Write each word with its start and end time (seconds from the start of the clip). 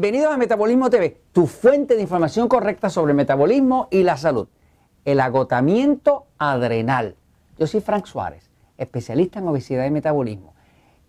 Bienvenidos 0.00 0.32
a 0.32 0.36
Metabolismo 0.36 0.90
TV, 0.90 1.20
tu 1.32 1.48
fuente 1.48 1.96
de 1.96 2.02
información 2.02 2.46
correcta 2.46 2.88
sobre 2.88 3.10
el 3.10 3.16
metabolismo 3.16 3.88
y 3.90 4.04
la 4.04 4.16
salud. 4.16 4.46
El 5.04 5.18
agotamiento 5.18 6.26
adrenal. 6.38 7.16
Yo 7.58 7.66
soy 7.66 7.80
Frank 7.80 8.06
Suárez, 8.06 8.48
especialista 8.76 9.40
en 9.40 9.48
obesidad 9.48 9.84
y 9.86 9.90
metabolismo. 9.90 10.54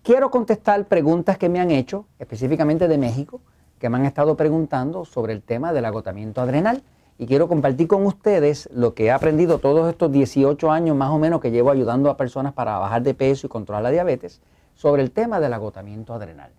Quiero 0.02 0.32
contestar 0.32 0.86
preguntas 0.86 1.38
que 1.38 1.48
me 1.48 1.60
han 1.60 1.70
hecho, 1.70 2.06
específicamente 2.18 2.88
de 2.88 2.98
México, 2.98 3.40
que 3.78 3.88
me 3.88 3.96
han 3.96 4.06
estado 4.06 4.36
preguntando 4.36 5.04
sobre 5.04 5.34
el 5.34 5.42
tema 5.42 5.72
del 5.72 5.84
agotamiento 5.84 6.40
adrenal. 6.40 6.82
Y 7.16 7.26
quiero 7.26 7.46
compartir 7.46 7.86
con 7.86 8.04
ustedes 8.06 8.68
lo 8.72 8.94
que 8.94 9.04
he 9.04 9.10
aprendido 9.12 9.60
todos 9.60 9.88
estos 9.88 10.10
18 10.10 10.68
años 10.68 10.96
más 10.96 11.10
o 11.10 11.18
menos 11.20 11.40
que 11.40 11.52
llevo 11.52 11.70
ayudando 11.70 12.10
a 12.10 12.16
personas 12.16 12.54
para 12.54 12.76
bajar 12.78 13.02
de 13.04 13.14
peso 13.14 13.46
y 13.46 13.50
controlar 13.50 13.84
la 13.84 13.92
diabetes 13.92 14.40
sobre 14.74 15.02
el 15.02 15.12
tema 15.12 15.38
del 15.38 15.52
agotamiento 15.52 16.12
adrenal. 16.12 16.50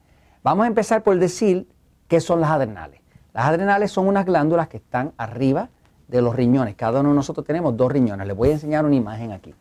Vamos 0.44 0.64
a 0.64 0.68
empezar 0.68 1.04
por 1.04 1.20
decir 1.20 1.68
¿Qué 2.12 2.20
son 2.20 2.42
las 2.42 2.52
adrenales? 2.52 3.00
Las 3.32 3.46
adrenales 3.46 3.90
son 3.90 4.06
unas 4.06 4.26
glándulas 4.26 4.68
que 4.68 4.76
están 4.76 5.14
arriba 5.16 5.70
de 6.10 6.22
los 6.22 6.36
riñones. 6.36 6.76
Cada 6.76 7.00
uno 7.00 7.08
de 7.08 7.16
nosotros 7.16 7.48
tenemos 7.48 7.78
dos 7.78 7.90
riñones. 7.90 8.28
Les 8.28 8.36
voy 8.36 8.50
a 8.50 8.52
enseñar 8.52 8.84
una 8.84 8.96
imagen 8.96 9.32
aquí. 9.32 9.56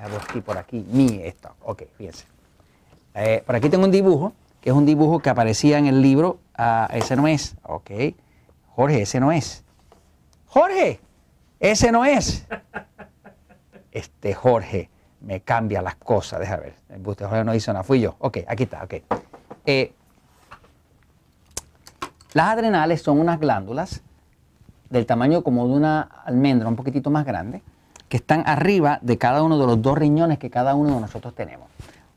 aquí, 0.00 0.40
por 0.40 0.56
aquí, 0.58 0.86
mi 0.92 1.20
esto. 1.24 1.50
Ok, 1.64 1.82
fíjense. 1.96 2.26
Eh, 3.14 3.42
por 3.44 3.56
aquí 3.56 3.68
tengo 3.68 3.84
un 3.84 3.90
dibujo, 3.90 4.32
que 4.60 4.70
es 4.70 4.76
un 4.76 4.86
dibujo 4.86 5.18
que 5.18 5.28
aparecía 5.28 5.76
en 5.76 5.86
el 5.86 6.00
libro. 6.00 6.38
Ah, 6.56 6.88
ese 6.92 7.16
no 7.16 7.26
es. 7.26 7.56
Ok. 7.64 7.90
Jorge, 8.76 9.02
ese 9.02 9.18
no 9.18 9.32
es. 9.32 9.64
Jorge, 10.46 11.00
ese 11.58 11.90
no 11.90 12.04
es. 12.04 12.46
Este 13.90 14.34
Jorge 14.34 14.88
me 15.20 15.40
cambia 15.40 15.82
las 15.82 15.96
cosas. 15.96 16.38
Deja 16.38 16.58
ver. 16.58 16.76
Usted 17.04 17.26
Jorge 17.26 17.42
no 17.42 17.56
hizo 17.56 17.72
nada, 17.72 17.82
fui 17.82 18.00
yo. 18.00 18.14
Ok, 18.20 18.38
aquí 18.46 18.62
está. 18.62 18.84
Ok. 18.84 18.94
Eh, 19.66 19.94
las 22.38 22.50
adrenales 22.50 23.02
son 23.02 23.18
unas 23.18 23.40
glándulas 23.40 24.00
del 24.90 25.06
tamaño 25.06 25.42
como 25.42 25.66
de 25.66 25.74
una 25.74 26.02
almendra, 26.24 26.68
un 26.68 26.76
poquitito 26.76 27.10
más 27.10 27.26
grande, 27.26 27.62
que 28.08 28.16
están 28.16 28.44
arriba 28.46 29.00
de 29.02 29.18
cada 29.18 29.42
uno 29.42 29.58
de 29.58 29.66
los 29.66 29.82
dos 29.82 29.98
riñones 29.98 30.38
que 30.38 30.48
cada 30.48 30.76
uno 30.76 30.94
de 30.94 31.00
nosotros 31.00 31.34
tenemos. 31.34 31.66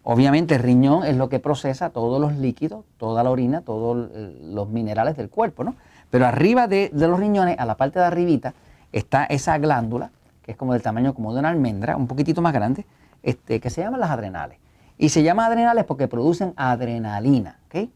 Obviamente 0.04 0.54
el 0.54 0.62
riñón 0.62 1.06
es 1.06 1.18
lo 1.18 1.28
que 1.28 1.40
procesa 1.40 1.90
todos 1.90 2.22
los 2.22 2.34
líquidos, 2.34 2.86
toda 2.98 3.24
la 3.24 3.32
orina, 3.32 3.62
todos 3.62 4.12
los 4.44 4.70
minerales 4.70 5.18
del 5.18 5.28
cuerpo, 5.28 5.64
¿no? 5.64 5.74
Pero 6.12 6.28
arriba 6.28 6.68
de, 6.68 6.92
los 6.94 7.20
riñones, 7.20 7.58
a 7.58 7.66
la 7.66 7.76
parte 7.76 7.98
de 7.98 8.06
arribita, 8.06 8.54
está 8.92 9.26
esa 9.26 9.58
glándula, 9.58 10.12
que 10.44 10.52
es 10.52 10.58
como 10.58 10.74
del 10.74 10.84
tamaño 10.84 11.16
como 11.16 11.34
de 11.34 11.40
una 11.40 11.50
almendra, 11.50 11.98
un 11.98 12.06
poquitito 12.06 12.44
más 12.44 12.54
grande, 12.54 12.86
este, 13.24 13.60
que 13.60 13.72
se 13.72 13.82
llaman 13.82 14.00
las 14.00 14.12
adrenales. 14.12 14.60
Y 15.00 15.10
se 15.10 15.24
llama 15.24 15.48
adrenales 15.48 15.86
porque 15.86 16.08
producen 16.08 16.54
adrenalina, 16.58 17.58
¿ok? 17.66 17.90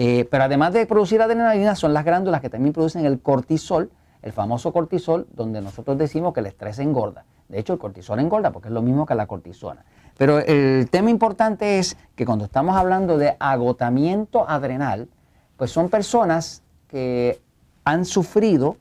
Eh, 0.00 0.28
pero 0.30 0.44
además 0.44 0.72
de 0.72 0.86
producir 0.86 1.20
adrenalina, 1.20 1.74
son 1.74 1.92
las 1.92 2.04
glándulas 2.04 2.40
que 2.40 2.48
también 2.48 2.72
producen 2.72 3.04
el 3.04 3.20
cortisol, 3.20 3.90
el 4.22 4.32
famoso 4.32 4.72
cortisol, 4.72 5.26
donde 5.34 5.60
nosotros 5.60 5.98
decimos 5.98 6.32
que 6.32 6.38
el 6.38 6.46
estrés 6.46 6.78
engorda. 6.78 7.24
De 7.48 7.58
hecho, 7.58 7.72
el 7.72 7.80
cortisol 7.80 8.20
engorda 8.20 8.52
porque 8.52 8.68
es 8.68 8.74
lo 8.74 8.80
mismo 8.80 9.06
que 9.06 9.16
la 9.16 9.26
cortisona. 9.26 9.84
Pero 10.16 10.38
el 10.38 10.88
tema 10.88 11.10
importante 11.10 11.80
es 11.80 11.96
que 12.14 12.24
cuando 12.24 12.44
estamos 12.44 12.76
hablando 12.76 13.18
de 13.18 13.36
agotamiento 13.40 14.48
adrenal, 14.48 15.08
pues 15.56 15.72
son 15.72 15.88
personas 15.88 16.62
que 16.86 17.40
han 17.84 18.04
sufrido 18.04 18.76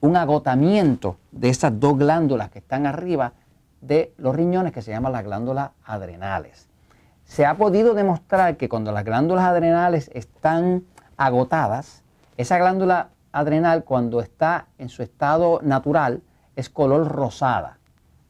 un 0.00 0.16
agotamiento 0.16 1.16
de 1.30 1.50
esas 1.50 1.78
dos 1.78 1.96
glándulas 1.96 2.50
que 2.50 2.58
están 2.58 2.86
arriba 2.86 3.34
de 3.80 4.12
los 4.16 4.34
riñones 4.34 4.72
que 4.72 4.82
se 4.82 4.90
llaman 4.90 5.12
las 5.12 5.22
glándulas 5.22 5.70
adrenales. 5.84 6.69
Se 7.30 7.46
ha 7.46 7.56
podido 7.56 7.94
demostrar 7.94 8.56
que 8.56 8.68
cuando 8.68 8.90
las 8.90 9.04
glándulas 9.04 9.44
adrenales 9.44 10.10
están 10.14 10.82
agotadas, 11.16 12.02
esa 12.36 12.58
glándula 12.58 13.10
adrenal 13.30 13.84
cuando 13.84 14.20
está 14.20 14.66
en 14.78 14.88
su 14.88 15.04
estado 15.04 15.60
natural 15.62 16.24
es 16.56 16.68
color 16.68 17.06
rosada. 17.06 17.78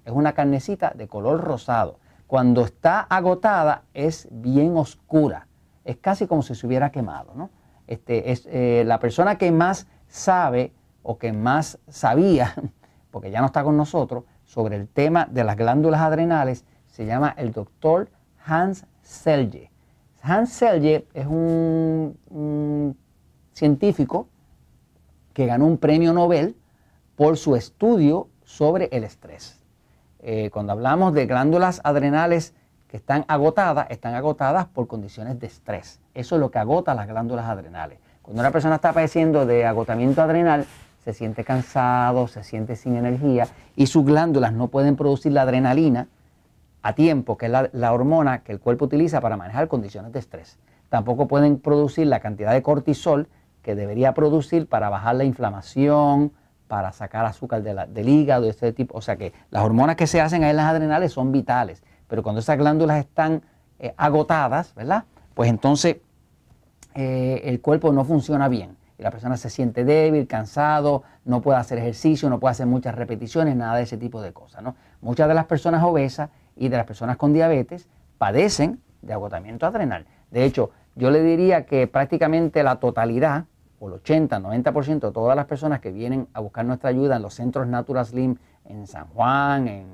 Es 0.04 0.12
una 0.12 0.34
carnecita 0.34 0.92
de 0.94 1.08
color 1.08 1.40
rosado. 1.40 1.98
Cuando 2.26 2.60
está 2.60 3.00
agotada 3.00 3.84
es 3.94 4.28
bien 4.30 4.76
oscura. 4.76 5.46
Es 5.82 5.96
casi 5.96 6.26
como 6.26 6.42
si 6.42 6.54
se 6.54 6.66
hubiera 6.66 6.92
quemado. 6.92 7.32
¿no? 7.34 7.48
Este, 7.86 8.32
es, 8.32 8.46
eh, 8.50 8.82
la 8.84 9.00
persona 9.00 9.38
que 9.38 9.50
más 9.50 9.86
sabe 10.08 10.74
o 11.02 11.16
que 11.16 11.32
más 11.32 11.78
sabía, 11.88 12.54
porque 13.10 13.30
ya 13.30 13.40
no 13.40 13.46
está 13.46 13.64
con 13.64 13.78
nosotros, 13.78 14.24
sobre 14.44 14.76
el 14.76 14.88
tema 14.88 15.24
de 15.24 15.42
las 15.42 15.56
glándulas 15.56 16.02
adrenales 16.02 16.66
se 16.86 17.06
llama 17.06 17.34
el 17.38 17.52
doctor 17.52 18.10
Hans 18.44 18.84
Selye. 19.02 19.70
Hans 20.22 20.52
Selye 20.52 21.06
es 21.14 21.26
un, 21.26 22.96
científico 23.52 24.28
que 25.32 25.46
ganó 25.46 25.66
un 25.66 25.78
premio 25.78 26.12
Nobel 26.12 26.56
por 27.16 27.36
su 27.36 27.56
estudio 27.56 28.28
sobre 28.44 28.88
el 28.92 29.04
estrés. 29.04 29.60
Eh, 30.20 30.50
cuando 30.50 30.72
hablamos 30.72 31.14
de 31.14 31.26
glándulas 31.26 31.80
adrenales 31.84 32.54
que 32.88 32.96
están 32.96 33.24
agotadas, 33.28 33.86
están 33.90 34.14
agotadas 34.14 34.66
por 34.66 34.86
condiciones 34.86 35.38
de 35.38 35.46
estrés. 35.46 36.00
Eso 36.14 36.34
es 36.34 36.40
lo 36.40 36.50
que 36.50 36.58
agota 36.58 36.94
las 36.94 37.06
glándulas 37.06 37.46
adrenales. 37.46 37.98
Cuando 38.22 38.40
una 38.40 38.50
persona 38.50 38.76
está 38.76 38.92
padeciendo 38.92 39.46
de 39.46 39.64
agotamiento 39.64 40.22
adrenal, 40.22 40.66
se 41.04 41.14
siente 41.14 41.44
cansado, 41.44 42.28
se 42.28 42.44
siente 42.44 42.76
sin 42.76 42.96
energía 42.96 43.48
y 43.76 43.86
sus 43.86 44.04
glándulas 44.04 44.52
no 44.52 44.68
pueden 44.68 44.96
producir 44.96 45.32
la 45.32 45.42
adrenalina 45.42 46.08
a 46.82 46.94
tiempo, 46.94 47.36
que 47.36 47.46
es 47.46 47.52
la, 47.72 47.92
hormona 47.92 48.42
que 48.42 48.52
el 48.52 48.60
cuerpo 48.60 48.86
utiliza 48.86 49.20
para 49.20 49.36
manejar 49.36 49.68
condiciones 49.68 50.12
de 50.12 50.18
estrés. 50.18 50.58
Tampoco 50.88 51.28
pueden 51.28 51.58
producir 51.58 52.06
la 52.06 52.20
cantidad 52.20 52.52
de 52.52 52.62
cortisol 52.62 53.28
que 53.62 53.74
debería 53.74 54.14
producir 54.14 54.66
para 54.66 54.88
bajar 54.88 55.16
la 55.16 55.24
inflamación, 55.24 56.32
para 56.68 56.92
sacar 56.92 57.26
azúcar 57.26 57.62
del 57.62 58.08
hígado, 58.08 58.46
y 58.46 58.48
este 58.48 58.72
tipo. 58.72 58.96
O 58.96 59.02
sea 59.02 59.16
que 59.16 59.32
las 59.50 59.62
hormonas 59.62 59.96
que 59.96 60.06
se 60.06 60.20
hacen 60.20 60.42
ahí 60.44 60.50
en 60.50 60.56
las 60.56 60.66
adrenales 60.70 61.12
son 61.12 61.32
vitales, 61.32 61.82
pero 62.08 62.22
cuando 62.22 62.40
esas 62.40 62.56
glándulas 62.56 62.98
están 62.98 63.42
eh, 63.78 63.94
agotadas, 63.96 64.74
¿verdad? 64.74 65.04
Pues 65.34 65.50
entonces 65.50 65.98
eh, 66.94 67.42
el 67.44 67.60
cuerpo 67.60 67.92
no 67.92 68.04
funciona 68.04 68.48
bien. 68.48 68.76
Y 68.98 69.02
la 69.02 69.10
persona 69.10 69.36
se 69.36 69.48
siente 69.48 69.84
débil, 69.84 70.26
cansado, 70.26 71.04
no 71.24 71.40
puede 71.40 71.58
hacer 71.58 71.78
ejercicio, 71.78 72.28
no 72.28 72.38
puede 72.38 72.52
hacer 72.52 72.66
muchas 72.66 72.94
repeticiones, 72.94 73.56
nada 73.56 73.76
de 73.76 73.84
ese 73.84 73.96
tipo 73.96 74.20
de 74.20 74.32
cosas. 74.32 74.62
Muchas 75.00 75.26
de 75.26 75.34
las 75.34 75.46
personas 75.46 75.82
obesas 75.82 76.28
y 76.56 76.68
de 76.68 76.76
las 76.76 76.86
personas 76.86 77.16
con 77.16 77.32
diabetes 77.32 77.88
padecen 78.18 78.80
de 79.02 79.12
agotamiento 79.12 79.66
adrenal. 79.66 80.06
De 80.30 80.44
hecho, 80.44 80.70
yo 80.94 81.10
le 81.10 81.22
diría 81.22 81.66
que 81.66 81.86
prácticamente 81.86 82.62
la 82.62 82.76
totalidad, 82.76 83.44
o 83.78 83.88
el 83.88 83.94
80, 83.94 84.38
90% 84.40 85.00
de 85.00 85.12
todas 85.12 85.36
las 85.36 85.46
personas 85.46 85.80
que 85.80 85.90
vienen 85.90 86.28
a 86.34 86.40
buscar 86.40 86.64
nuestra 86.66 86.90
ayuda 86.90 87.16
en 87.16 87.22
los 87.22 87.34
centros 87.34 87.66
Natural 87.66 88.04
Slim 88.04 88.36
en 88.66 88.86
San 88.86 89.06
Juan, 89.08 89.68
en, 89.68 89.88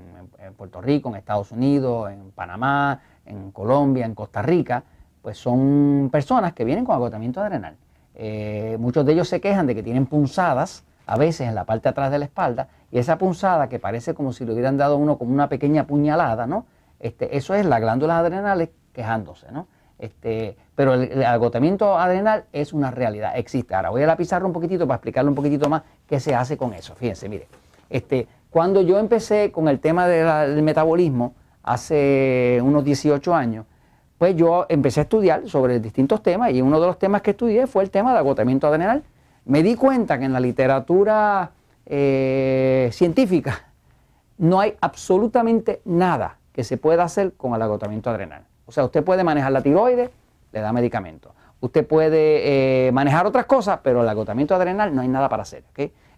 Puerto 0.57 0.81
Rico, 0.81 1.09
en 1.09 1.17
Estados 1.17 1.51
Unidos, 1.51 2.11
en 2.11 2.31
Panamá, 2.31 3.01
en 3.25 3.51
Colombia, 3.51 4.07
en 4.07 4.15
Costa 4.15 4.43
Rica, 4.43 4.85
pues 5.23 5.39
son 5.39 6.09
personas 6.11 6.53
que 6.53 6.65
vienen 6.65 6.85
con 6.85 6.95
agotamiento 6.95 7.41
adrenal. 7.41 7.77
Eh, 8.15 8.77
muchos 8.79 9.05
de 9.05 9.13
ellos 9.13 9.29
se 9.29 9.41
quejan 9.41 9.67
de 9.67 9.75
que 9.75 9.83
tienen 9.83 10.07
punzadas 10.07 10.85
a 11.07 11.17
veces 11.17 11.49
en 11.49 11.55
la 11.55 11.65
parte 11.65 11.85
de 11.85 11.91
atrás 11.91 12.11
de 12.11 12.19
la 12.19 12.25
espalda, 12.25 12.69
y 12.91 12.99
esa 12.99 13.17
punzada 13.17 13.69
que 13.69 13.79
parece 13.79 14.15
como 14.15 14.33
si 14.33 14.45
le 14.45 14.53
hubieran 14.53 14.77
dado 14.77 14.97
uno 14.97 15.19
como 15.19 15.33
una 15.33 15.49
pequeña 15.49 15.87
puñalada, 15.87 16.47
¿no? 16.47 16.67
Este, 16.99 17.37
eso 17.37 17.55
es 17.55 17.65
las 17.65 17.81
glándulas 17.81 18.19
adrenales 18.19 18.71
quejándose, 18.93 19.51
¿no? 19.53 19.69
Este, 19.99 20.57
pero 20.75 20.95
el, 20.95 21.25
agotamiento 21.25 21.99
adrenal 21.99 22.45
es 22.53 22.73
una 22.73 22.91
realidad, 22.91 23.33
existe. 23.37 23.75
Ahora 23.75 23.91
voy 23.91 24.03
a 24.03 24.07
la 24.07 24.17
pizarra 24.17 24.45
un 24.45 24.53
poquitito 24.53 24.87
para 24.87 24.97
explicarle 24.97 25.29
un 25.29 25.35
poquitito 25.35 25.69
más 25.69 25.83
qué 26.07 26.21
se 26.21 26.35
hace 26.35 26.57
con 26.57 26.75
eso. 26.75 26.95
Fíjense, 26.95 27.29
mire, 27.29 27.49
este, 27.89 28.27
cuando 28.51 28.83
yo 28.83 28.99
empecé 28.99 29.53
con 29.53 29.69
el 29.69 29.81
tema 29.81 30.07
del 30.07 30.63
metabolismo 30.63 31.35
hace 31.63 32.61
unos 32.63 32.85
18 32.85 33.35
años, 33.35 33.67
pues 34.19 34.35
yo 34.37 34.67
empecé 34.69 35.01
a 35.01 35.03
estudiar 35.05 35.49
sobre 35.49 35.79
distintos 35.81 36.23
temas 36.23 36.53
y 36.53 36.63
uno 36.63 36.81
de 36.81 36.87
los 36.87 36.99
temas 36.99 37.23
que 37.23 37.33
estudié 37.33 37.67
fue 37.67 37.83
el 37.83 37.91
tema 37.91 38.11
del 38.11 38.19
agotamiento 38.19 38.67
adrenal 38.67 39.03
me 39.47 39.63
di 39.63 39.77
cuenta 39.77 40.19
que 40.19 40.25
en 40.25 40.33
la 40.33 40.41
literatura 40.41 41.53
eh, 41.87 42.91
científica 42.93 43.67
no 44.39 44.61
hay 44.61 44.75
absolutamente 44.81 45.81
nada 45.85 46.39
que 46.53 46.65
se 46.65 46.77
pueda 46.77 47.05
hacer 47.05 47.35
con 47.35 47.55
el 47.55 47.63
agotamiento 47.63 48.11
adrenal. 48.11 48.45
O 48.67 48.73
sea, 48.73 48.85
usted 48.85 49.05
puede 49.05 49.23
manejar 49.23 49.53
la 49.53 49.63
tiroides, 49.63 50.11
le 50.53 50.61
da 50.61 50.73
medicamento. 50.73 51.33
Usted 51.61 51.87
puede 51.87 52.89
eh, 52.89 52.93
manejar 52.93 53.25
otras 53.25 53.47
cosas, 53.47 53.81
pero 53.83 54.03
el 54.03 54.09
agotamiento 54.09 54.55
adrenal 54.55 54.95
no 54.95 55.01
hay 55.01 55.09
nada 55.09 55.29
para 55.29 55.43
hacer. 55.43 55.63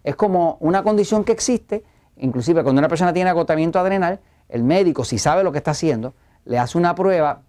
Es 0.03 0.15
como 0.15 0.57
una 0.59 0.83
condición 0.83 1.23
que 1.23 1.31
existe, 1.31 1.83
inclusive 2.17 2.63
cuando 2.63 2.79
una 2.79 2.89
persona 2.89 3.13
tiene 3.13 3.29
agotamiento 3.29 3.79
adrenal, 3.79 4.19
el 4.49 4.63
médico, 4.63 5.05
si 5.05 5.19
sabe 5.19 5.43
lo 5.43 5.51
que 5.51 5.59
está 5.59 5.71
haciendo, 5.71 6.13
le 6.45 6.57
hace 6.57 6.77
una 6.77 6.95
prueba 6.95 7.41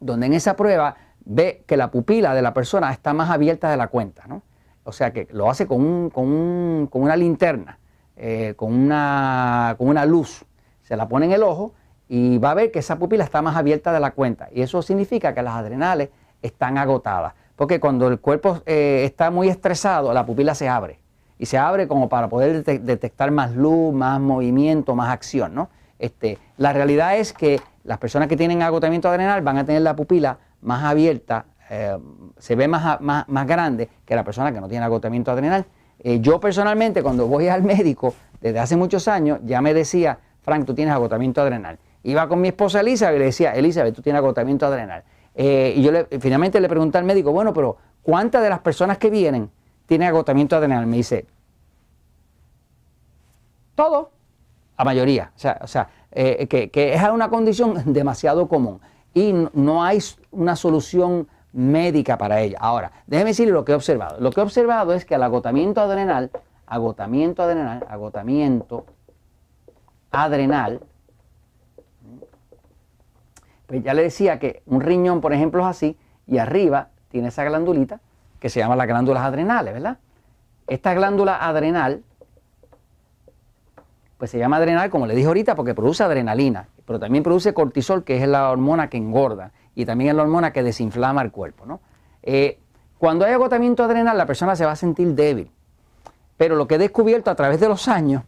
donde 0.00 0.26
en 0.26 0.34
esa 0.34 0.54
prueba 0.54 0.96
ve 1.24 1.64
que 1.66 1.78
la 1.78 1.90
pupila 1.90 2.34
de 2.34 2.42
la 2.42 2.52
persona 2.52 2.92
está 2.92 3.14
más 3.14 3.30
abierta 3.30 3.70
de 3.70 3.76
la 3.78 3.88
cuenta. 3.88 4.24
¿no? 4.26 4.42
O 4.84 4.92
sea 4.92 5.12
que 5.12 5.28
lo 5.30 5.50
hace 5.50 5.66
con, 5.66 6.10
una 6.92 7.16
linterna, 7.16 7.78
eh, 8.16 8.54
con, 8.56 8.72
una, 8.72 9.74
con 9.78 9.88
una 9.88 10.04
luz, 10.04 10.44
se 10.82 10.96
la 10.96 11.08
pone 11.08 11.26
en 11.26 11.32
el 11.32 11.42
ojo 11.42 11.72
y 12.08 12.38
va 12.38 12.50
a 12.50 12.54
ver 12.54 12.70
que 12.70 12.80
esa 12.80 12.98
pupila 12.98 13.24
está 13.24 13.40
más 13.40 13.56
abierta 13.56 13.92
de 13.92 14.00
la 14.00 14.10
cuenta. 14.10 14.48
Y 14.52 14.62
eso 14.62 14.82
significa 14.82 15.34
que 15.34 15.42
las 15.42 15.54
adrenales 15.54 16.10
están 16.42 16.76
agotadas. 16.76 17.34
Porque 17.56 17.80
cuando 17.80 18.08
el 18.08 18.18
cuerpo 18.18 18.60
eh, 18.66 19.02
está 19.04 19.30
muy 19.30 19.48
estresado, 19.48 20.12
la 20.12 20.26
pupila 20.26 20.54
se 20.54 20.68
abre. 20.68 20.98
Y 21.38 21.46
se 21.46 21.58
abre 21.58 21.88
como 21.88 22.08
para 22.08 22.28
poder 22.28 22.64
detectar 22.64 23.30
más 23.30 23.52
luz, 23.56 23.94
más 23.94 24.20
movimiento, 24.20 24.94
más 24.94 25.10
acción. 25.10 25.54
¿no? 25.54 25.70
Este, 25.98 26.38
la 26.56 26.72
realidad 26.72 27.16
es 27.16 27.32
que 27.32 27.60
las 27.84 27.98
personas 27.98 28.28
que 28.28 28.36
tienen 28.36 28.62
agotamiento 28.62 29.08
adrenal 29.08 29.40
van 29.40 29.58
a 29.58 29.64
tener 29.64 29.82
la 29.82 29.96
pupila 29.96 30.38
más 30.60 30.84
abierta, 30.84 31.46
eh, 31.70 31.96
se 32.38 32.54
ve 32.54 32.68
más, 32.68 33.00
más, 33.00 33.28
más, 33.28 33.46
grande 33.46 33.88
que 34.04 34.14
la 34.14 34.24
persona 34.24 34.52
que 34.52 34.60
no 34.60 34.68
tiene 34.68 34.84
agotamiento 34.84 35.30
adrenal. 35.30 35.64
Eh, 35.98 36.20
yo 36.20 36.40
personalmente 36.40 37.02
cuando 37.02 37.26
voy 37.26 37.48
al 37.48 37.62
médico 37.62 38.14
desde 38.40 38.58
hace 38.58 38.76
muchos 38.76 39.08
años 39.08 39.38
ya 39.44 39.60
me 39.60 39.72
decía, 39.72 40.18
Frank, 40.42 40.66
tú 40.66 40.74
tienes 40.74 40.94
agotamiento 40.94 41.40
adrenal. 41.40 41.78
Iba 42.02 42.28
con 42.28 42.40
mi 42.40 42.48
esposa 42.48 42.80
Elizabeth 42.80 43.16
y 43.16 43.18
le 43.20 43.24
decía, 43.26 43.54
Elizabeth, 43.54 43.94
tú 43.94 44.02
tienes 44.02 44.18
agotamiento 44.18 44.66
adrenal. 44.66 45.04
Eh, 45.34 45.74
y 45.76 45.82
yo 45.82 45.92
le, 45.92 46.04
finalmente 46.20 46.60
le 46.60 46.68
pregunté 46.68 46.98
al 46.98 47.04
médico, 47.04 47.32
bueno, 47.32 47.54
pero 47.54 47.76
¿cuántas 48.02 48.42
de 48.42 48.50
las 48.50 48.58
personas 48.58 48.98
que 48.98 49.08
vienen 49.08 49.50
tienen 49.86 50.08
agotamiento 50.08 50.56
adrenal? 50.56 50.86
Me 50.86 50.96
dice, 50.96 51.26
todo, 53.74 54.10
la 54.76 54.84
mayoría. 54.84 55.30
O 55.36 55.38
sea, 55.38 55.58
o 55.62 55.66
sea 55.66 55.88
que, 56.10 56.70
que, 56.70 56.92
es 56.92 57.02
una 57.02 57.30
condición 57.30 57.80
demasiado 57.94 58.48
común 58.48 58.80
y 59.14 59.32
no 59.54 59.84
hay 59.84 60.00
una 60.32 60.56
solución 60.56 61.28
médica 61.52 62.16
para 62.18 62.40
ella. 62.40 62.58
Ahora, 62.60 62.92
déjeme 63.06 63.30
decirle 63.30 63.52
lo 63.52 63.64
que 63.64 63.72
he 63.72 63.74
observado. 63.74 64.20
Lo 64.20 64.30
que 64.30 64.40
he 64.40 64.42
observado 64.42 64.94
es 64.94 65.04
que 65.04 65.14
el 65.14 65.22
agotamiento 65.22 65.80
adrenal, 65.80 66.30
agotamiento 66.66 67.42
adrenal, 67.42 67.84
agotamiento 67.88 68.86
adrenal, 70.10 70.80
pues 73.66 73.82
ya 73.82 73.94
le 73.94 74.02
decía 74.02 74.38
que 74.38 74.62
un 74.66 74.80
riñón, 74.80 75.20
por 75.20 75.32
ejemplo, 75.32 75.62
es 75.62 75.68
así, 75.68 75.98
y 76.26 76.38
arriba 76.38 76.88
tiene 77.10 77.28
esa 77.28 77.44
glandulita 77.44 78.00
que 78.38 78.48
se 78.48 78.60
llama 78.60 78.76
las 78.76 78.86
glándulas 78.86 79.22
adrenales, 79.22 79.72
¿verdad? 79.72 79.98
Esta 80.66 80.94
glándula 80.94 81.36
adrenal, 81.36 82.02
pues 84.18 84.30
se 84.30 84.38
llama 84.38 84.56
adrenal, 84.56 84.90
como 84.90 85.06
le 85.06 85.14
dije 85.14 85.26
ahorita, 85.26 85.54
porque 85.54 85.74
produce 85.74 86.02
adrenalina, 86.02 86.68
pero 86.86 86.98
también 86.98 87.22
produce 87.22 87.54
cortisol, 87.54 88.04
que 88.04 88.22
es 88.22 88.28
la 88.28 88.50
hormona 88.50 88.88
que 88.88 88.96
engorda 88.96 89.52
y 89.74 89.84
también 89.84 90.10
es 90.10 90.16
la 90.16 90.22
hormona 90.22 90.52
que 90.52 90.62
desinflama 90.62 91.22
el 91.22 91.30
cuerpo. 91.30 91.66
¿no? 91.66 91.80
Eh, 92.22 92.58
cuando 92.98 93.24
hay 93.24 93.32
agotamiento 93.32 93.82
adrenal, 93.84 94.16
la 94.16 94.26
persona 94.26 94.54
se 94.56 94.64
va 94.64 94.72
a 94.72 94.76
sentir 94.76 95.14
débil. 95.14 95.50
Pero 96.36 96.56
lo 96.56 96.66
que 96.66 96.76
he 96.76 96.78
descubierto 96.78 97.30
a 97.30 97.34
través 97.34 97.60
de 97.60 97.68
los 97.68 97.88
años, 97.88 98.22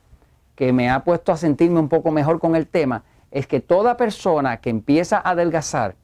que 0.54 0.72
me 0.72 0.90
ha 0.90 1.04
puesto 1.04 1.32
a 1.32 1.36
sentirme 1.36 1.80
un 1.80 1.88
poco 1.88 2.10
mejor 2.10 2.38
con 2.38 2.56
el 2.56 2.66
tema, 2.66 3.02
es 3.30 3.46
que 3.46 3.60
toda 3.60 3.96
persona 3.96 4.58
que 4.58 4.70
empieza 4.70 5.18
a 5.18 5.30
adelgazar, 5.30 5.96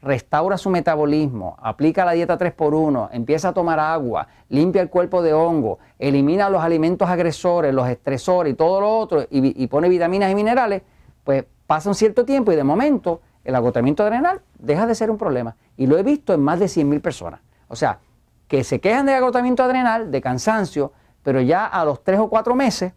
restaura 0.00 0.56
su 0.56 0.70
metabolismo, 0.70 1.56
aplica 1.60 2.04
la 2.04 2.12
dieta 2.12 2.38
3x1, 2.38 3.08
empieza 3.12 3.48
a 3.48 3.52
tomar 3.52 3.80
agua, 3.80 4.28
limpia 4.48 4.80
el 4.80 4.88
cuerpo 4.88 5.22
de 5.22 5.32
hongo, 5.32 5.80
elimina 5.98 6.48
los 6.48 6.62
alimentos 6.62 7.08
agresores, 7.08 7.74
los 7.74 7.88
estresores 7.88 8.52
y 8.52 8.56
todo 8.56 8.80
lo 8.80 8.96
otro, 8.96 9.22
y, 9.22 9.62
y 9.62 9.66
pone 9.66 9.88
vitaminas 9.88 10.30
y 10.30 10.36
minerales, 10.36 10.82
pues 11.24 11.44
pasa 11.66 11.88
un 11.88 11.96
cierto 11.96 12.24
tiempo 12.24 12.52
y 12.52 12.56
de 12.56 12.64
momento 12.64 13.20
el 13.48 13.54
agotamiento 13.54 14.02
adrenal 14.02 14.42
deja 14.58 14.86
de 14.86 14.94
ser 14.94 15.10
un 15.10 15.16
problema. 15.16 15.56
Y 15.78 15.86
lo 15.86 15.96
he 15.96 16.02
visto 16.02 16.34
en 16.34 16.40
más 16.40 16.60
de 16.60 16.66
100.000 16.66 17.00
personas. 17.00 17.40
O 17.68 17.76
sea, 17.76 17.98
que 18.46 18.62
se 18.62 18.78
quejan 18.78 19.06
de 19.06 19.14
agotamiento 19.14 19.62
adrenal, 19.62 20.10
de 20.10 20.20
cansancio, 20.20 20.92
pero 21.22 21.40
ya 21.40 21.64
a 21.64 21.82
los 21.86 22.04
3 22.04 22.20
o 22.20 22.28
4 22.28 22.54
meses 22.54 22.92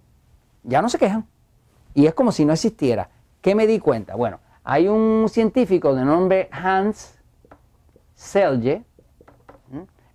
ya 0.64 0.82
no 0.82 0.90
se 0.90 0.98
quejan. 0.98 1.26
Y 1.94 2.06
es 2.06 2.14
como 2.14 2.34
si 2.34 2.44
no 2.44 2.52
existiera. 2.52 3.10
¿Qué 3.40 3.56
me 3.56 3.66
di 3.66 3.80
cuenta? 3.80 4.16
Bueno, 4.16 4.42
hay 4.66 4.90
un 4.90 5.28
científico 5.30 5.96
de 5.96 6.04
nombre 6.04 6.50
Hans 6.52 7.18
Selye, 8.14 8.84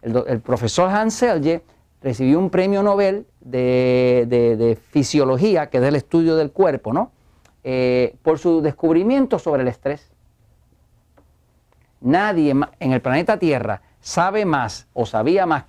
el, 0.03 0.41
profesor 0.43 0.91
Hans 0.91 1.15
Selye 1.15 1.63
recibió 2.03 2.39
un 2.39 2.51
premio 2.51 2.83
Nobel 2.83 3.27
de, 3.41 4.79
fisiología, 4.91 5.71
que 5.71 5.79
es 5.79 5.85
el 5.85 5.97
estudio 5.97 6.37
del 6.37 6.53
cuerpo, 6.53 6.93
¿no? 6.93 7.11
Eh, 7.65 8.17
por 8.23 8.39
su 8.39 8.61
descubrimiento 8.61 9.39
sobre 9.39 9.63
el 9.63 9.69
estrés. 9.69 10.13
Nadie 12.01 12.55
en 12.81 12.93
el 12.93 13.01
planeta 13.01 13.39
Tierra 13.39 13.83
sabe 14.01 14.45
más 14.45 14.87
o 14.93 15.07
sabía 15.07 15.47
más 15.47 15.65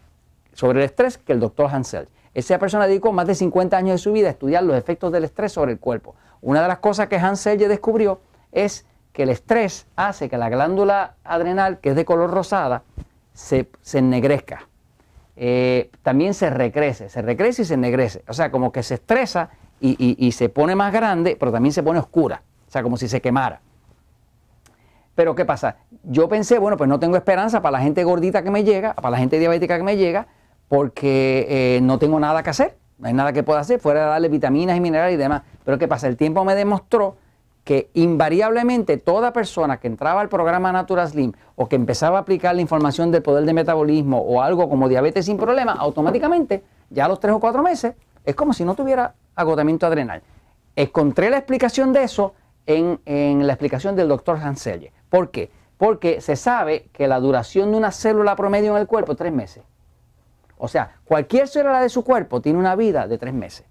sobre 0.54 0.80
el 0.80 0.86
estrés 0.86 1.18
que 1.18 1.34
el 1.34 1.40
doctor 1.40 1.70
Hansel. 1.72 2.10
Esa 2.34 2.60
persona 2.60 2.88
dedicó 2.88 3.12
más 3.12 3.28
de 3.28 3.36
50 3.36 3.78
años 3.78 3.94
de 3.96 3.98
su 3.98 4.12
vida 4.12 4.28
a 4.28 4.32
estudiar 4.32 4.64
los 4.64 4.76
efectos 4.78 5.12
del 5.12 5.24
estrés 5.24 5.52
sobre 5.52 5.72
el 5.72 5.80
cuerpo. 5.80 6.16
Una 6.42 6.62
de 6.62 6.68
las 6.68 6.80
cosas 6.80 7.08
que 7.08 7.18
Hansel 7.18 7.58
descubrió 7.58 8.20
es 8.52 8.86
que 9.12 9.24
el 9.24 9.30
estrés 9.30 9.88
hace 9.96 10.30
que 10.30 10.38
la 10.38 10.50
glándula 10.50 11.16
adrenal, 11.24 11.80
que 11.80 11.90
es 11.90 11.96
de 11.96 12.06
color 12.06 12.30
rosada, 12.30 12.84
se, 13.34 13.68
ennegrezca. 13.94 14.68
Eh, 15.36 15.90
también 16.04 16.34
se 16.34 16.50
recrece, 16.50 17.10
se 17.10 17.22
recrece 17.22 17.64
y 17.64 17.66
se 17.66 17.74
ennegrece. 17.74 18.24
O 18.28 18.34
sea, 18.34 18.52
como 18.52 18.72
que 18.72 18.84
se 18.84 18.96
estresa 18.96 19.50
y 19.80 20.32
se 20.32 20.50
pone 20.50 20.76
más 20.76 20.92
grande, 20.92 21.38
pero 21.40 21.52
también 21.52 21.74
se 21.74 21.84
pone 21.84 22.00
oscura. 22.00 22.42
O 22.68 22.72
sea, 22.72 22.84
como 22.84 22.98
si 22.98 23.08
se 23.08 23.22
quemara. 23.22 23.62
Pero 25.18 25.34
¿qué 25.34 25.46
pasa? 25.46 25.78
Yo 26.04 26.30
pensé, 26.30 26.60
bueno, 26.60 26.78
pues 26.78 26.88
no 26.88 27.00
tengo 27.00 27.18
esperanza 27.18 27.60
para 27.60 27.80
la 27.80 27.84
gente 27.84 28.04
gordita 28.04 28.44
que 28.44 28.52
me 28.52 28.64
llega, 28.64 28.94
para 28.94 29.10
la 29.10 29.18
gente 29.18 29.40
diabética 29.40 29.76
que 29.76 29.84
me 29.84 29.98
llega, 29.98 30.28
porque 30.68 31.48
eh, 31.50 31.80
no 31.82 31.98
tengo 31.98 32.20
nada 32.20 32.44
que 32.44 32.52
hacer, 32.52 32.78
no 33.00 33.08
hay 33.08 33.16
nada 33.16 33.34
que 33.34 33.42
pueda 33.42 33.60
hacer, 33.60 33.80
fuera 33.80 34.02
de 34.02 34.06
darle 34.10 34.30
vitaminas 34.30 34.78
y 34.78 34.80
minerales 34.80 35.16
y 35.16 35.18
demás. 35.18 35.42
Pero 35.66 35.80
¿qué 35.80 35.88
pasa? 35.88 36.08
El 36.08 36.18
tiempo 36.18 36.46
me 36.46 36.54
demostró 36.54 37.18
que 37.64 37.90
invariablemente 37.96 38.98
toda 38.98 39.34
persona 39.34 39.80
que 39.80 39.88
entraba 39.88 40.22
al 40.22 40.30
programa 40.30 40.72
Natural 40.72 41.08
Slim 41.08 41.32
o 41.56 41.68
que 41.68 41.78
empezaba 41.78 42.20
a 42.20 42.22
aplicar 42.22 42.54
la 42.54 42.62
información 42.62 43.10
del 43.10 43.24
poder 43.24 43.44
de 43.46 43.54
metabolismo 43.54 44.20
o 44.20 44.44
algo 44.44 44.70
como 44.70 44.88
diabetes 44.88 45.26
sin 45.26 45.38
problema, 45.38 45.72
automáticamente, 45.72 46.64
ya 46.92 47.06
a 47.06 47.08
los 47.08 47.20
tres 47.20 47.34
o 47.34 47.40
cuatro 47.40 47.64
meses, 47.64 47.96
es 48.24 48.36
como 48.36 48.54
si 48.54 48.64
no 48.64 48.76
tuviera 48.76 49.16
agotamiento 49.34 49.88
adrenal. 49.88 50.22
Encontré 50.76 51.32
la 51.32 51.40
explicación 51.40 51.92
de 51.92 52.04
eso 52.04 52.36
en, 52.68 53.00
en 53.06 53.48
la 53.48 53.54
explicación 53.54 53.96
del 53.96 54.10
doctor 54.10 54.38
Hanselle. 54.38 54.92
¿Por 55.10 55.32
qué? 55.32 55.52
Porque 55.78 56.22
se 56.22 56.36
sabe 56.36 56.90
que 56.94 57.08
la 57.08 57.20
duración 57.20 57.72
de 57.72 57.78
una 57.78 57.92
célula 57.92 58.36
promedio 58.36 58.72
en 58.76 58.82
el 58.82 58.88
cuerpo 58.88 59.14
es 59.14 59.18
tres 59.18 59.32
meses. 59.32 59.64
O 60.58 60.68
sea, 60.68 60.96
cualquier 61.06 61.48
célula 61.48 61.82
de 61.82 61.90
su 61.90 62.04
cuerpo 62.04 62.42
tiene 62.42 62.58
una 62.58 62.76
vida 62.76 63.08
de 63.08 63.18
tres 63.18 63.34
meses. 63.34 63.66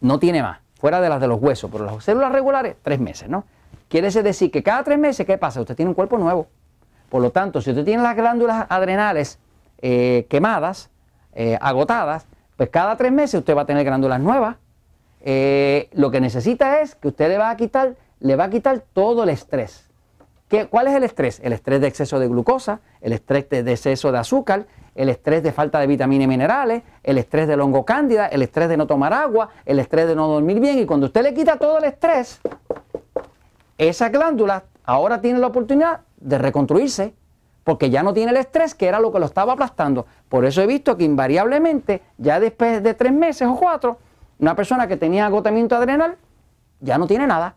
No 0.00 0.18
tiene 0.18 0.42
más, 0.42 0.58
fuera 0.78 1.00
de 1.00 1.08
las 1.08 1.20
de 1.20 1.28
los 1.28 1.40
huesos, 1.40 1.70
pero 1.70 1.84
las 1.84 2.02
células 2.02 2.32
regulares, 2.32 2.76
tres 2.82 2.98
meses, 2.98 3.28
¿no? 3.28 3.44
Quiere 3.88 4.10
decir 4.10 4.50
que 4.50 4.62
cada 4.62 4.82
tres 4.82 4.98
meses, 4.98 5.26
¿qué 5.26 5.36
pasa? 5.38 5.60
Usted 5.60 5.76
tiene 5.76 5.88
un 5.88 5.94
cuerpo 5.94 6.16
nuevo. 6.16 6.48
Por 7.08 7.22
lo 7.22 7.30
tanto, 7.30 7.60
si 7.60 7.70
usted 7.70 7.84
tiene 7.84 8.02
las 8.02 8.16
glándulas 8.16 8.66
adrenales 8.68 9.38
eh, 9.82 10.26
quemadas, 10.30 10.90
eh, 11.34 11.58
agotadas, 11.60 12.26
pues 12.56 12.70
cada 12.70 12.96
tres 12.96 13.12
meses 13.12 13.40
usted 13.40 13.56
va 13.56 13.62
a 13.62 13.66
tener 13.66 13.84
glándulas 13.84 14.20
nuevas. 14.20 14.56
Eh, 15.22 15.90
lo 15.92 16.10
que 16.10 16.20
necesita 16.20 16.80
es 16.80 16.94
que 16.94 17.08
usted 17.08 17.28
le 17.28 17.38
va 17.38 17.50
a 17.50 17.56
quitar, 17.56 17.96
le 18.20 18.36
va 18.36 18.44
a 18.44 18.50
quitar 18.50 18.82
todo 18.92 19.24
el 19.24 19.30
estrés. 19.30 19.89
¿Cuál 20.70 20.88
es 20.88 20.94
el 20.94 21.04
estrés? 21.04 21.40
El 21.44 21.52
estrés 21.52 21.80
de 21.80 21.86
exceso 21.86 22.18
de 22.18 22.26
glucosa, 22.26 22.80
el 23.00 23.12
estrés 23.12 23.48
de 23.48 23.70
exceso 23.70 24.10
de 24.10 24.18
azúcar, 24.18 24.66
el 24.96 25.08
estrés 25.08 25.42
de 25.42 25.52
falta 25.52 25.78
de 25.78 25.86
vitaminas 25.86 26.24
y 26.24 26.28
minerales, 26.28 26.82
el 27.04 27.18
estrés 27.18 27.46
de 27.46 27.54
hongo 27.54 27.84
cándida, 27.84 28.26
el 28.26 28.42
estrés 28.42 28.68
de 28.68 28.76
no 28.76 28.86
tomar 28.86 29.12
agua, 29.12 29.50
el 29.64 29.78
estrés 29.78 30.08
de 30.08 30.16
no 30.16 30.26
dormir 30.26 30.58
bien. 30.58 30.78
Y 30.80 30.86
cuando 30.86 31.06
usted 31.06 31.22
le 31.22 31.34
quita 31.34 31.56
todo 31.56 31.78
el 31.78 31.84
estrés, 31.84 32.40
esa 33.78 34.08
glándula 34.08 34.64
ahora 34.84 35.20
tiene 35.20 35.38
la 35.38 35.46
oportunidad 35.46 36.00
de 36.16 36.38
reconstruirse 36.38 37.14
porque 37.62 37.90
ya 37.90 38.02
no 38.02 38.12
tiene 38.12 38.32
el 38.32 38.36
estrés 38.36 38.74
que 38.74 38.86
era 38.86 38.98
lo 38.98 39.12
que 39.12 39.20
lo 39.20 39.26
estaba 39.26 39.52
aplastando. 39.52 40.06
Por 40.28 40.44
eso 40.44 40.62
he 40.62 40.66
visto 40.66 40.96
que 40.96 41.04
invariablemente, 41.04 42.02
ya 42.18 42.40
después 42.40 42.82
de 42.82 42.94
tres 42.94 43.12
meses 43.12 43.46
o 43.46 43.54
cuatro, 43.54 43.98
una 44.40 44.56
persona 44.56 44.88
que 44.88 44.96
tenía 44.96 45.26
agotamiento 45.26 45.76
adrenal 45.76 46.16
ya 46.80 46.98
no 46.98 47.06
tiene 47.06 47.26
nada. 47.26 47.54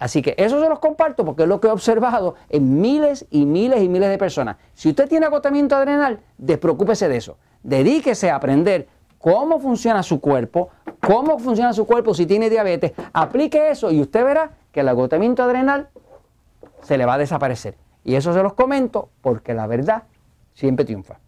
Así 0.00 0.22
que 0.22 0.34
eso 0.38 0.60
se 0.60 0.68
los 0.68 0.78
comparto 0.78 1.26
porque 1.26 1.42
es 1.42 1.48
lo 1.48 1.60
que 1.60 1.68
he 1.68 1.70
observado 1.70 2.34
en 2.48 2.80
miles 2.80 3.26
y 3.30 3.44
miles 3.44 3.82
y 3.82 3.88
miles 3.88 4.08
de 4.08 4.16
personas. 4.16 4.56
Si 4.74 4.88
usted 4.88 5.06
tiene 5.08 5.26
agotamiento 5.26 5.76
adrenal, 5.76 6.20
despreocúpese 6.38 7.06
de 7.08 7.18
eso. 7.18 7.36
Dedíquese 7.62 8.30
a 8.30 8.36
aprender 8.36 8.88
cómo 9.18 9.60
funciona 9.60 10.02
su 10.02 10.18
cuerpo, 10.18 10.70
cómo 11.06 11.38
funciona 11.38 11.74
su 11.74 11.86
cuerpo 11.86 12.14
si 12.14 12.24
tiene 12.24 12.48
diabetes. 12.48 12.92
Aplique 13.12 13.70
eso 13.70 13.90
y 13.90 14.00
usted 14.00 14.24
verá 14.24 14.52
que 14.72 14.80
el 14.80 14.88
agotamiento 14.88 15.42
adrenal 15.42 15.90
se 16.82 16.96
le 16.96 17.04
va 17.04 17.14
a 17.14 17.18
desaparecer. 17.18 17.76
Y 18.02 18.14
eso 18.14 18.32
se 18.32 18.42
los 18.42 18.54
comento 18.54 19.10
porque 19.20 19.52
la 19.52 19.66
verdad 19.66 20.04
siempre 20.54 20.86
triunfa. 20.86 21.18